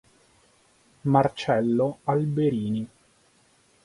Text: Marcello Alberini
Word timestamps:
Marcello 1.03 1.99
Alberini 2.05 2.89